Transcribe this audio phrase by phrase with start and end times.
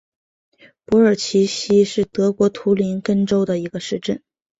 [0.87, 4.23] 珀尔齐希是德国图林根州的一个市镇。